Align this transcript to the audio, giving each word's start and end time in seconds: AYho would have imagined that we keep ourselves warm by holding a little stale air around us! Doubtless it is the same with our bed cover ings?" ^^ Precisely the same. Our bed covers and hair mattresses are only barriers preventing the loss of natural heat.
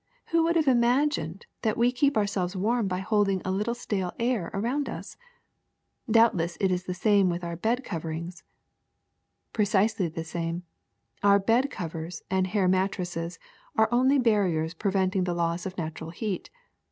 AYho 0.33 0.43
would 0.43 0.55
have 0.55 0.67
imagined 0.67 1.45
that 1.61 1.77
we 1.77 1.91
keep 1.91 2.17
ourselves 2.17 2.55
warm 2.55 2.87
by 2.87 3.01
holding 3.01 3.39
a 3.45 3.51
little 3.51 3.75
stale 3.75 4.13
air 4.17 4.49
around 4.51 4.89
us! 4.89 5.15
Doubtless 6.09 6.57
it 6.59 6.71
is 6.71 6.85
the 6.85 6.95
same 6.95 7.29
with 7.29 7.43
our 7.43 7.55
bed 7.55 7.83
cover 7.83 8.09
ings?" 8.09 8.41
^^ 8.41 8.43
Precisely 9.53 10.07
the 10.07 10.23
same. 10.23 10.63
Our 11.21 11.37
bed 11.37 11.69
covers 11.69 12.23
and 12.31 12.47
hair 12.47 12.67
mattresses 12.67 13.37
are 13.75 13.89
only 13.91 14.17
barriers 14.17 14.73
preventing 14.73 15.25
the 15.25 15.35
loss 15.35 15.67
of 15.67 15.77
natural 15.77 16.09
heat. 16.09 16.49